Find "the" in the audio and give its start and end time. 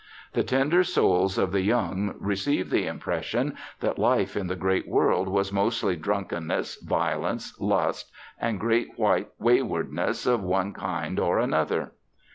0.33-0.41, 1.51-1.61, 2.71-2.87, 4.47-4.55